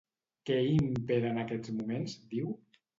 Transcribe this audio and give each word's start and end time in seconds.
Què 0.49 0.57
hi 0.69 0.71
impera 0.85 1.31
en 1.35 1.39
aquests 1.45 1.77
moments, 1.79 2.21
diu? 2.37 2.55